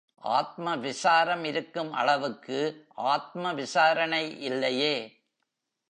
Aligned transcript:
ஆத்ம 0.23 0.75
விசாரம் 0.75 1.43
இருக்கும் 1.43 1.91
அளவுக்கு 1.91 2.59
ஆத்ம 2.93 3.53
விசாரணை 3.53 4.39
இல்லையே..! 4.39 4.95